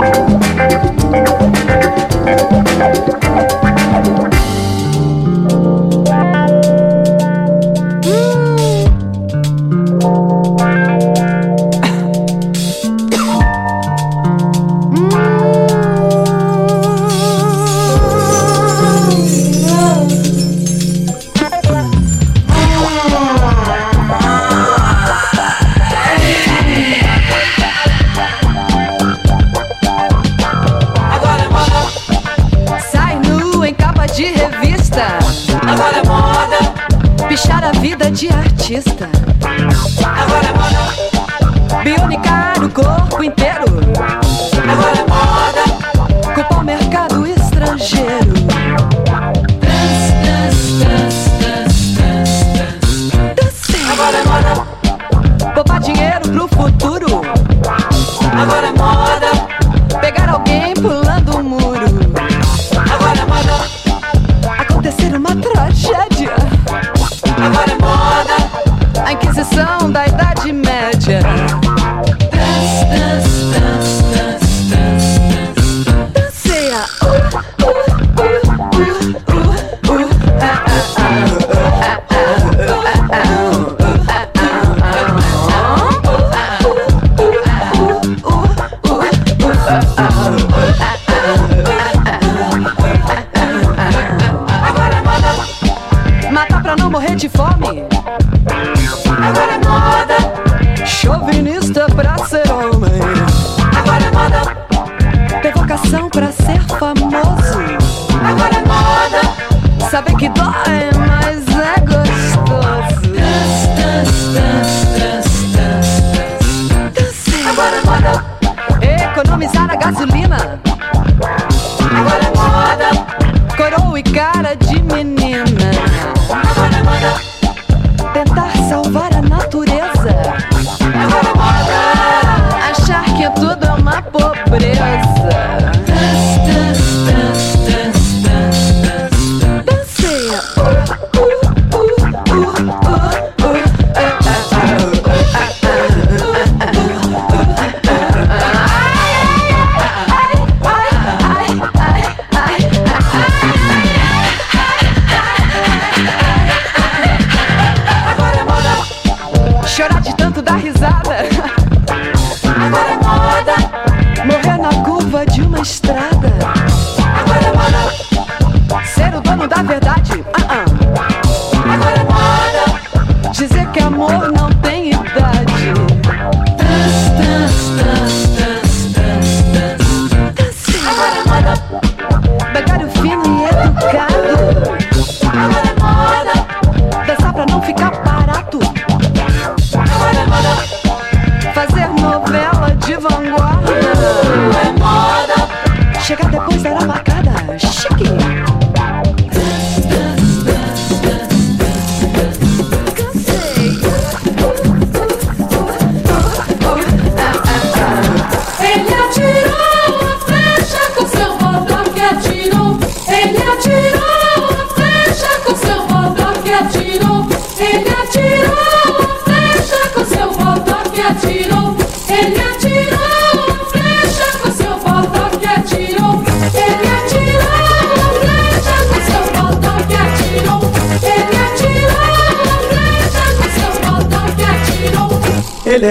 Agora 0.00 0.16
é 0.16 0.39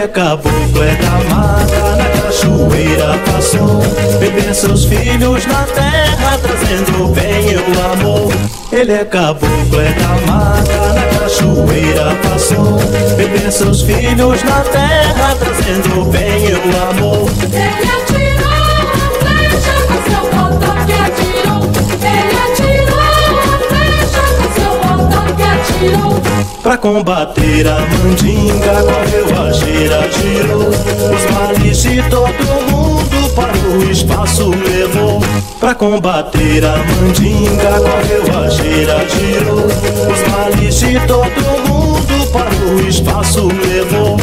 caboclo 0.10 0.84
é 0.84 0.96
da 0.96 1.34
mata, 1.34 1.96
na 1.96 2.22
cachoeira 2.22 3.18
passou. 3.26 3.82
Beber 4.20 4.54
seus 4.54 4.86
filhos 4.86 5.46
na 5.46 5.64
terra, 5.64 6.38
trazendo 6.42 7.06
o 7.06 7.08
bem 7.10 7.52
e 7.52 7.56
o 7.56 7.94
amor. 7.94 8.34
Ele 8.72 8.94
é 8.94 9.06
caboclo 9.06 9.80
é 9.80 9.92
da 9.94 10.32
mata, 10.32 10.94
na 10.94 11.20
cachoeira 11.20 12.16
passou. 12.24 12.80
Beber 13.16 13.52
seus 13.52 13.82
filhos 13.82 14.44
na 14.44 14.62
terra, 14.62 15.36
trazendo 15.40 16.02
o 16.02 16.06
bem 16.06 16.29
Pra 26.70 26.78
combater 26.78 27.68
a 27.68 27.80
mandinga, 27.80 28.84
correu 28.84 29.42
a 29.44 29.52
geira, 29.52 30.08
girou. 30.12 30.70
Os 30.70 31.32
males 31.34 31.82
de 31.82 32.04
todo 32.12 32.72
mundo 32.72 33.34
para 33.34 33.58
o 33.58 33.92
espaço 33.92 34.52
levou. 34.52 35.20
Pra 35.60 35.74
combater 35.74 36.64
a 36.64 36.78
mandinga, 36.78 37.72
correu 37.72 38.40
a 38.40 38.50
geira, 38.50 39.04
girou. 39.10 39.66
Os 39.66 40.32
males 40.32 40.80
de 40.80 41.00
todo 41.08 41.68
mundo 41.68 42.32
para 42.32 42.54
o 42.54 42.88
espaço 42.88 43.48
levou. 43.48 44.18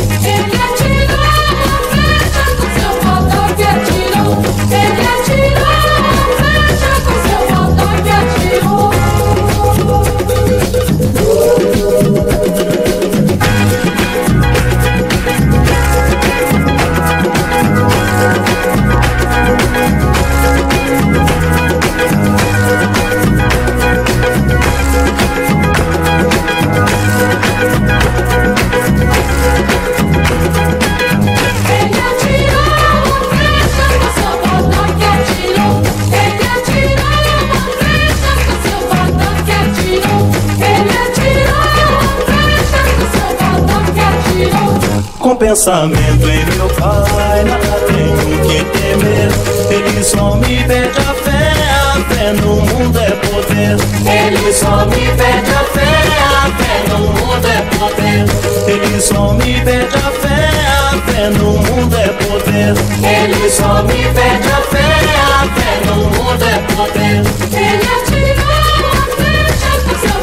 pensamento 45.46 46.28
em 46.28 46.44
meu 46.56 46.68
pai. 46.70 47.44
Nada 47.44 47.78
tenho 47.86 48.16
que 48.42 48.64
temer. 48.64 49.30
Ele 49.70 50.02
só 50.02 50.34
me 50.34 50.64
pede 50.64 50.98
a 50.98 51.14
fé. 51.14 51.52
A 51.70 52.14
fé 52.14 52.32
no 52.32 52.56
mundo 52.56 52.98
é 52.98 53.10
poder. 53.12 53.76
Ele 54.10 54.52
só 54.52 54.84
me 54.86 55.06
pede 55.16 55.50
a 55.52 55.64
fé. 55.72 55.86
A 56.34 56.50
fé 56.58 56.88
no 56.88 56.98
mundo 56.98 57.46
é 57.46 57.62
poder. 57.78 58.26
Ele 58.66 59.00
só 59.00 59.34
me 59.34 59.60
pede 59.60 59.94
a 59.94 60.10
fé. 60.20 60.50
A 60.66 61.12
fé 61.12 61.30
no 61.30 61.52
mundo 61.52 61.96
é 61.96 62.08
poder. 62.08 62.74
Ele 63.04 63.48
só 63.48 63.82
me 63.84 64.02
pede 64.02 64.50
a 64.50 64.62
fé. 64.62 64.88
A 65.30 65.46
fé 65.54 65.70
no 65.86 65.96
mundo 66.10 66.44
é 66.44 66.58
poder. 66.74 67.22
Ele 67.52 67.86
atirou 67.94 68.50
a 68.90 69.06
flecha 69.14 69.70
do 69.86 69.94
seu 70.00 70.18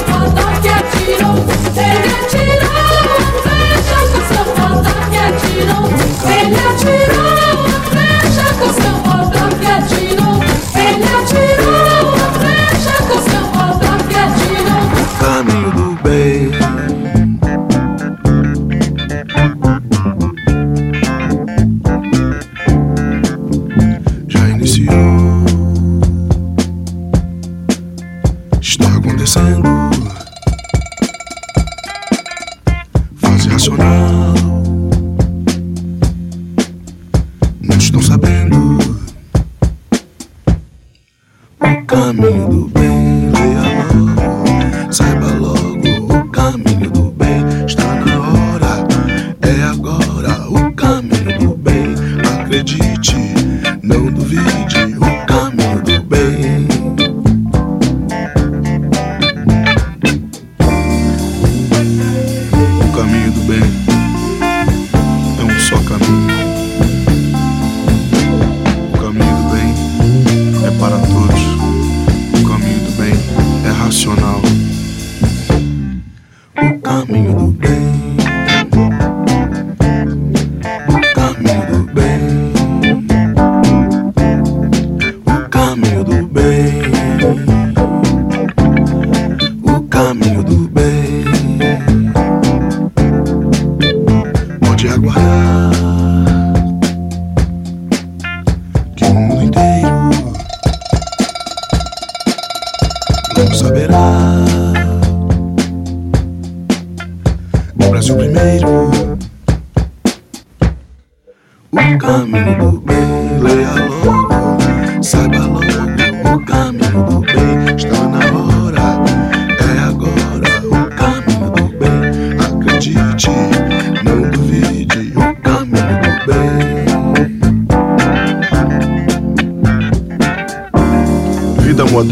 que 0.62 0.68
atirou. 0.68 1.38
Ele 1.78 2.10
atirou. 2.26 2.63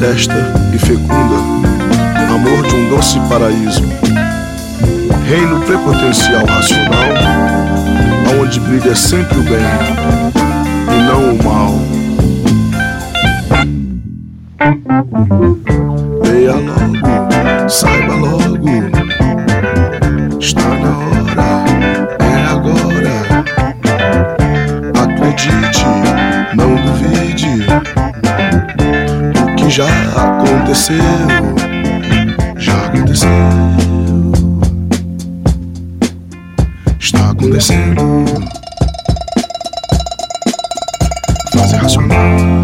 Vida 0.01 0.50
aconteceu, 30.21 30.97
já 32.57 32.85
aconteceu. 32.85 33.29
Está 36.99 37.31
acontecendo. 37.31 38.25
Frase 41.51 41.75
racional. 41.75 42.60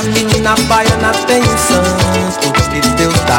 Toda 0.00 0.12
menina 0.12 0.54
baiana 0.66 1.12
tem 1.26 1.42
um 1.42 1.58
santo 1.58 2.52
que 2.70 2.80
Deus 2.96 3.12
dá. 3.26 3.36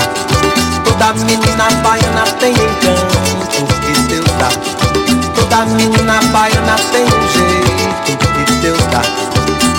Toda 0.83 1.13
menina 1.13 1.71
baiana 1.81 2.23
tem 2.39 2.51
encanto 2.51 3.65
que 3.81 3.99
Deus 4.01 4.29
dá. 4.37 4.49
Toda 5.33 5.65
menina 5.65 6.19
baiana 6.31 6.75
tem 6.91 7.03
um 7.03 7.27
jeito 7.33 8.27
que 8.45 8.51
Deus 8.61 8.77
dá. 8.91 9.01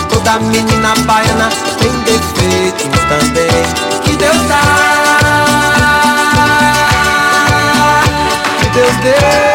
Toda 0.08 0.40
menina 0.40 0.92
baiana 1.06 1.50
tem 1.78 1.92
defeitos 2.00 2.98
também 3.08 3.62
que 4.02 4.16
Deus 4.16 4.42
dá. 4.48 4.62
Que 8.58 8.66
Deus 8.70 8.96
deu. 9.04 9.51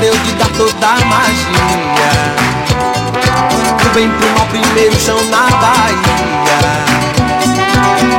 deu 0.00 0.14
de 0.16 0.32
dar 0.34 0.48
toda 0.56 0.86
a 0.86 1.04
magia. 1.06 2.10
Do 3.82 3.90
bem 3.94 4.08
pro 4.08 4.28
mal, 4.30 4.46
primeiro 4.46 4.98
chão 5.00 5.18
na 5.24 5.48
Bahia. 5.56 6.58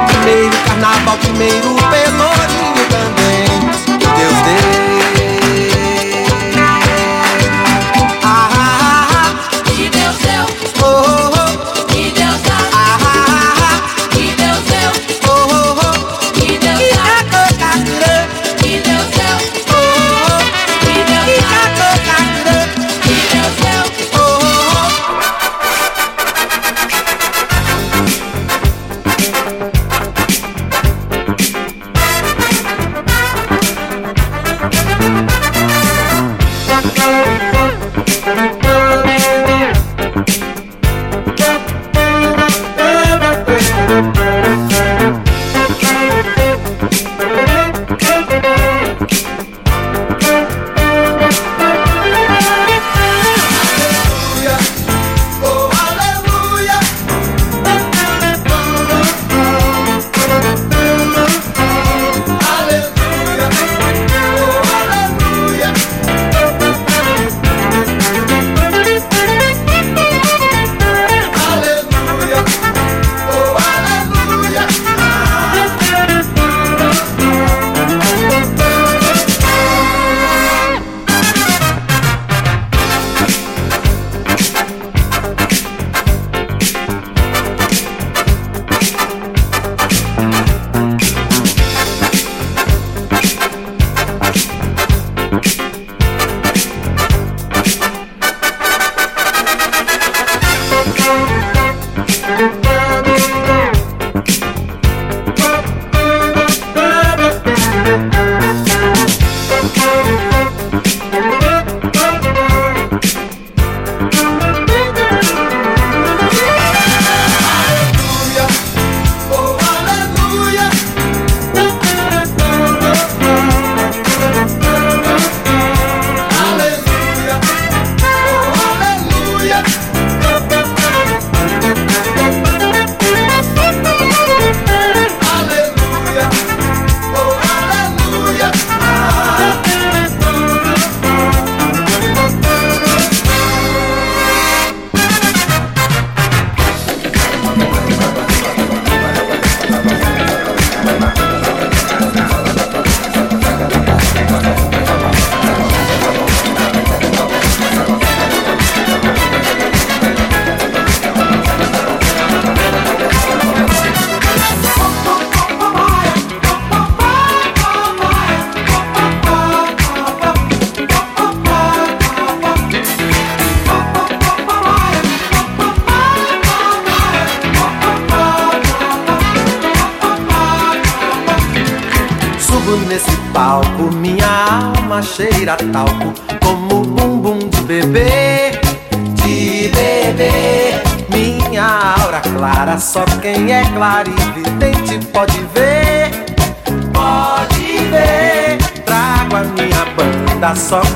Primeiro 0.07 0.57
carnaval, 0.67 1.17
primeiro 1.17 1.75
pelo 1.89 2.09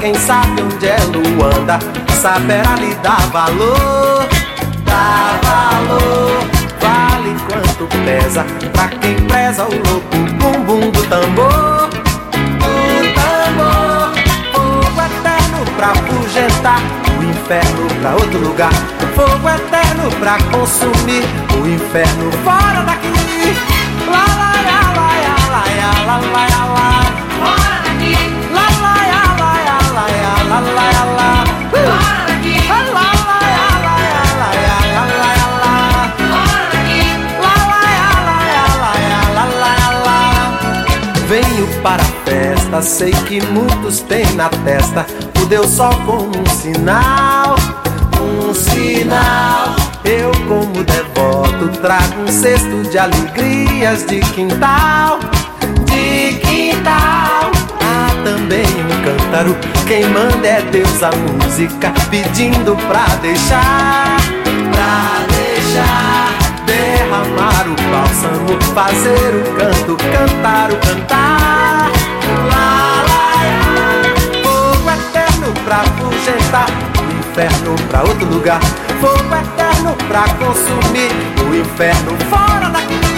Quem 0.04 0.14
sabe 0.16 0.62
onde 0.62 0.86
é 0.86 0.98
Luanda 1.06 1.80
saberá 2.22 2.76
lhe 2.76 2.94
dar 2.96 3.22
valor. 3.28 4.28
Dá 4.84 5.40
valor, 5.42 6.44
vale 6.82 7.34
quanto 7.48 7.88
pesa. 8.04 8.46
Pra 8.74 8.90
quem 8.90 9.16
preza 9.28 9.64
o 9.64 9.72
louco 9.72 10.18
bumbum 10.42 10.92
do 10.92 11.04
tambor. 11.04 11.90
O 12.60 13.14
tambor, 13.16 14.14
fogo 14.52 15.02
eterno 15.02 15.66
pra 15.78 15.92
afugentar. 15.92 16.82
O 17.18 17.24
inferno 17.24 17.88
pra 18.02 18.12
outro 18.12 18.40
lugar. 18.40 18.74
Fogo 19.16 19.50
eterno 19.50 20.12
pra 20.20 20.38
consumir. 20.52 21.24
O 21.62 21.66
inferno 21.66 22.30
fora 22.44 22.84
daqui. 22.84 23.08
Lá. 24.12 24.34
para 41.84 42.02
a 42.02 42.06
festa. 42.26 42.82
Sei 42.82 43.12
que 43.12 43.46
muitos 43.48 44.00
têm 44.00 44.26
na 44.34 44.50
testa 44.50 45.06
o 45.42 45.46
Deus 45.46 45.68
só 45.68 45.90
com 45.90 46.30
um 46.30 46.46
sinal, 46.46 47.56
um 48.20 48.54
sinal. 48.54 49.76
Eu, 50.06 50.32
como 50.48 50.84
devoto, 50.84 51.68
trago 51.82 52.22
um 52.24 52.28
cesto 52.28 52.84
de 52.90 52.98
alegrias 52.98 54.06
de 54.06 54.22
quintal, 54.22 55.20
de 55.86 56.40
quintal. 56.40 57.52
Há 57.80 58.24
também 58.24 58.66
um 58.66 59.04
cântaro, 59.04 59.56
quem 59.86 60.06
manda 60.10 60.48
é 60.48 60.62
Deus 60.62 61.04
a 61.04 61.12
música, 61.12 61.94
pedindo 62.10 62.76
pra 62.88 63.06
deixar, 63.22 64.18
pra 64.72 65.26
deixar 65.36 66.23
derramar 66.94 67.66
o 67.68 67.76
bálsamo, 67.92 68.62
fazer 68.76 69.36
o 69.36 69.56
canto, 69.56 69.98
cantar 69.98 70.72
o 70.72 70.78
cantar. 70.78 71.92
Lá, 72.50 73.04
lá, 73.10 73.34
lá. 73.42 74.14
Fogo 74.44 74.92
eterno 74.92 75.54
pra 75.66 75.84
fugentar 75.98 76.70
o 77.00 77.20
inferno 77.20 77.76
pra 77.90 78.04
outro 78.04 78.26
lugar. 78.30 78.62
Fogo 79.02 79.36
eterno 79.36 79.96
pra 80.08 80.24
consumir 80.36 81.12
o 81.50 81.56
inferno 81.56 82.16
fora 82.30 82.70
daqui. 82.70 83.13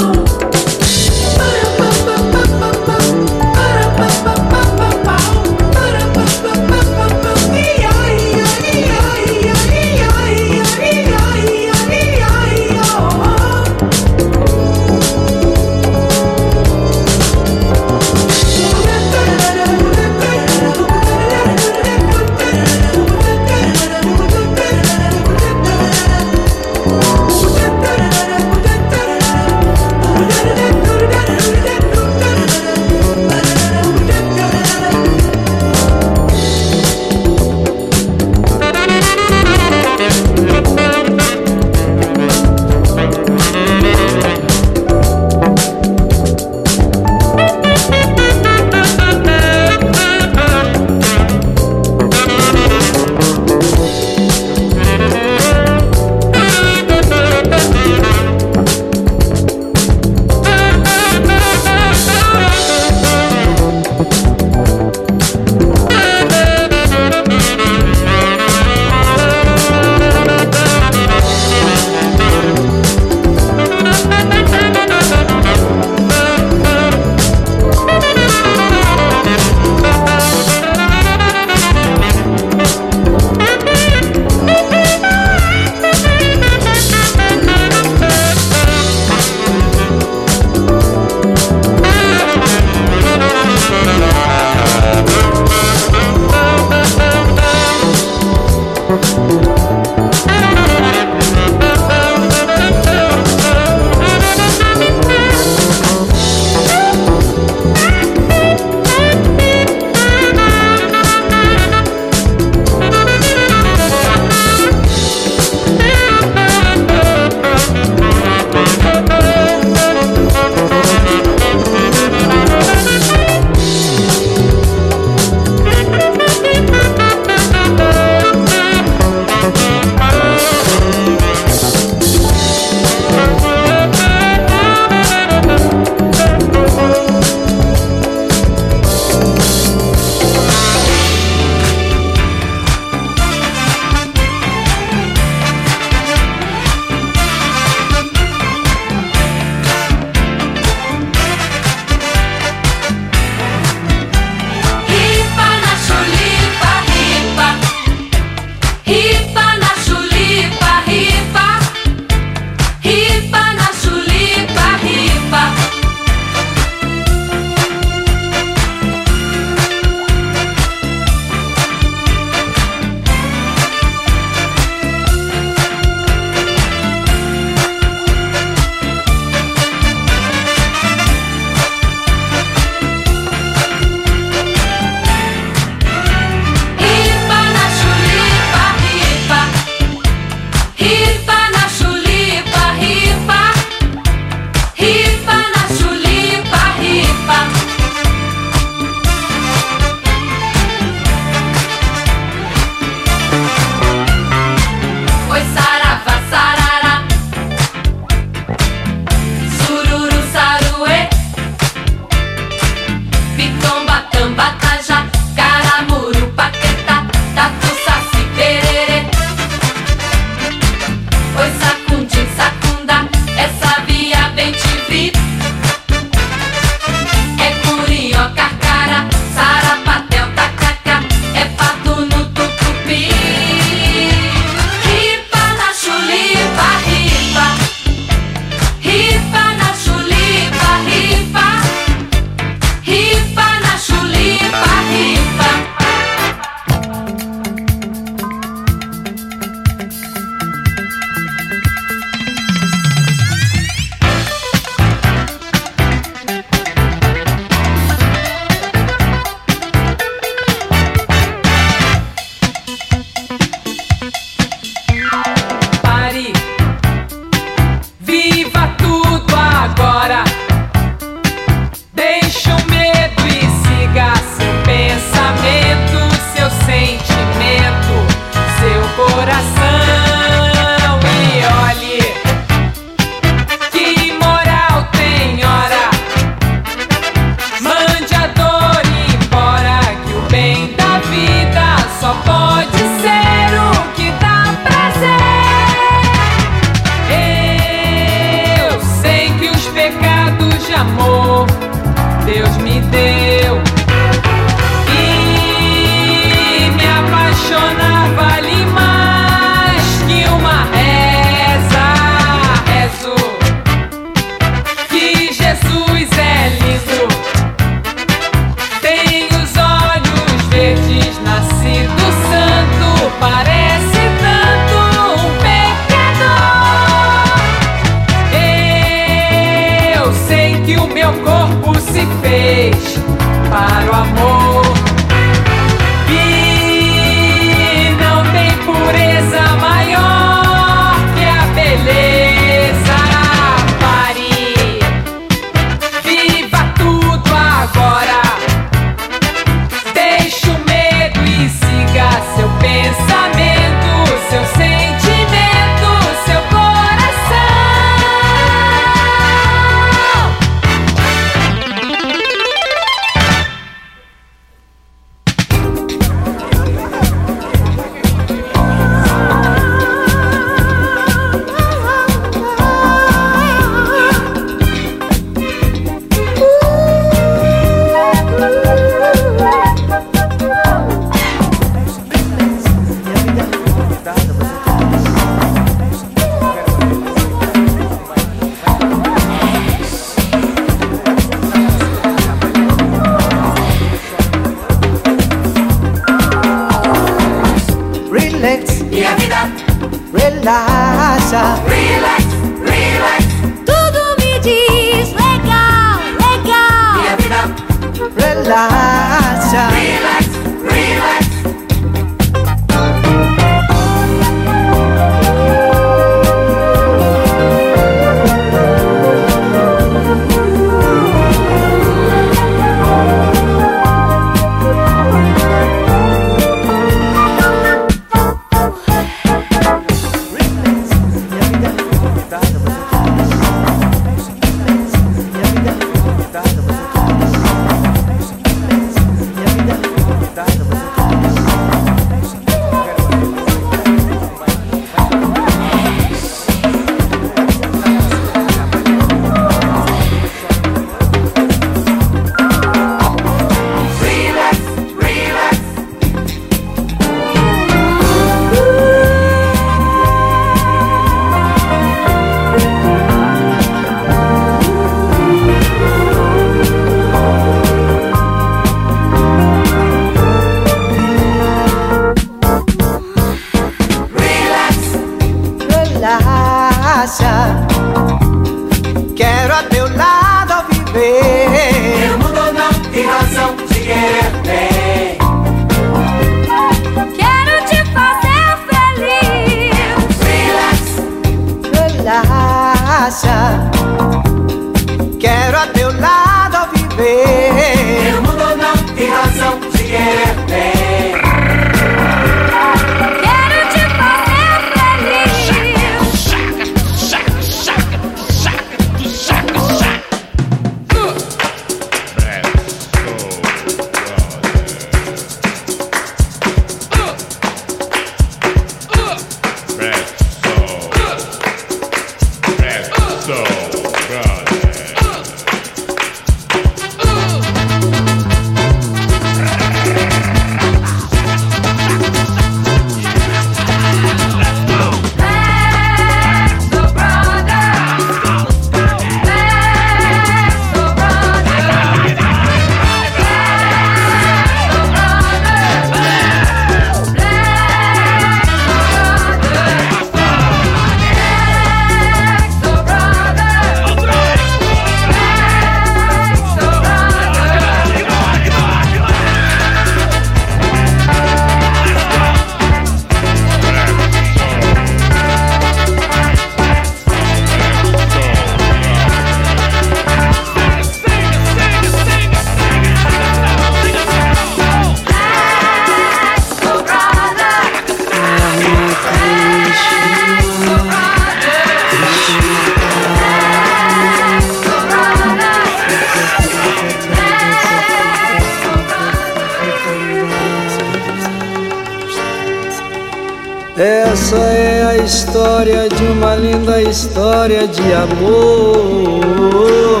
Essa 593.82 594.36
é 594.36 594.86
a 594.90 594.96
história 594.98 595.88
de 595.88 596.04
uma 596.04 596.36
linda 596.36 596.80
história 596.80 597.66
de 597.66 597.92
amor 597.92 600.00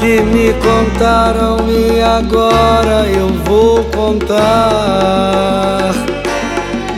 que 0.00 0.20
me 0.22 0.52
contaram 0.54 1.58
e 1.68 2.02
agora 2.02 3.06
eu 3.06 3.28
vou 3.44 3.84
contar 3.94 5.92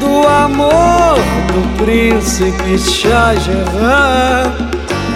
do 0.01 0.27
amor 0.27 1.19
do 1.53 1.85
príncipe 1.85 2.79
Shah 2.79 3.35
Jahan 3.35 4.51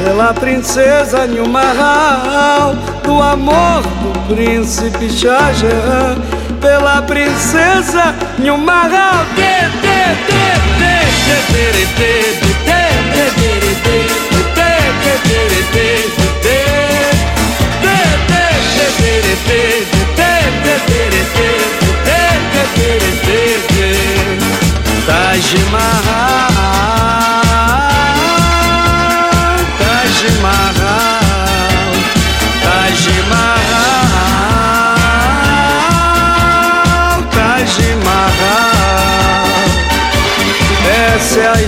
pela 0.04 0.34
princesa 0.34 1.26
Nilmahal, 1.26 2.74
do 3.02 3.22
amor 3.22 3.80
do 3.80 4.34
príncipe 4.34 5.08
Shah 5.08 5.54
Jahan 5.54 6.18
pela 6.60 7.00
princesa 7.00 8.14
Nilmahal. 8.38 9.24
Taj 25.06 25.54
Mahal. 25.70 26.55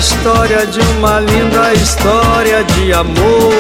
História 0.09 0.67
de 0.67 0.81
uma 0.81 1.21
linda 1.21 1.75
história 1.75 2.65
de 2.65 2.93
amor. 2.95 3.53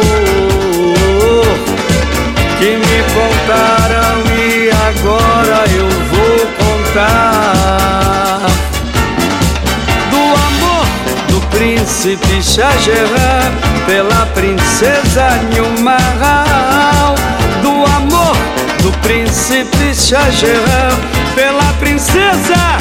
Que 2.58 2.76
me 2.76 2.98
contaram 3.14 4.16
e 4.34 4.70
agora 4.70 5.64
eu 5.76 5.88
vou 6.10 6.40
contar. 6.64 8.40
Do 10.10 10.22
amor 10.48 10.86
do 11.28 11.38
príncipe 11.48 12.42
Shah 12.42 12.72
pela 13.86 14.26
princesa 14.34 15.26
Nilmahal 15.52 17.14
do 17.62 17.84
amor 17.94 18.36
do 18.82 18.90
príncipe 19.00 19.94
Shah 19.94 20.30
pela 21.34 21.72
princesa 21.74 22.78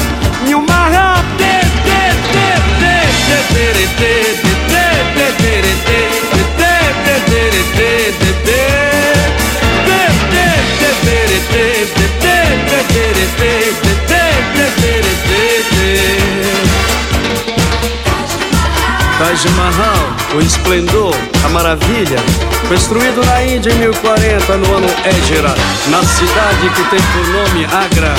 Taj 19.18 19.50
Mahal, 19.56 20.07
o 20.34 20.40
esplendor, 20.40 21.14
a 21.44 21.48
maravilha, 21.48 22.18
construído 22.68 23.24
na 23.24 23.42
Índia 23.44 23.70
em 23.70 23.78
1040 23.78 24.56
no 24.58 24.74
ano 24.76 24.88
Égira, 25.04 25.54
na 25.88 26.02
cidade 26.04 26.68
que 26.74 26.84
tem 26.90 27.00
por 27.00 27.26
nome 27.28 27.64
Agra. 27.64 28.14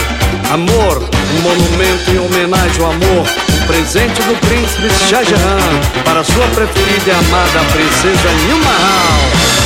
Amor, 0.52 0.98
um 0.98 1.42
monumento 1.42 2.12
em 2.12 2.20
homenagem 2.20 2.84
ao 2.84 2.92
amor, 2.92 3.28
um 3.54 3.68
presente 3.68 4.22
do 4.24 4.36
príncipe 4.48 4.90
Shah 5.08 5.24
Jahan 5.24 6.04
para 6.04 6.24
sua 6.24 6.48
preferida 6.48 7.08
e 7.08 7.12
amada 7.12 7.60
princesa 7.72 8.30
Nilmahal. 8.48 9.60